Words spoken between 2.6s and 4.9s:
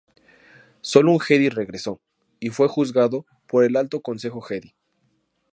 juzgado por el Alto Consejo Jedi.